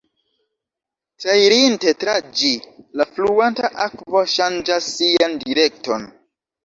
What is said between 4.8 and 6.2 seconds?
sian direkton.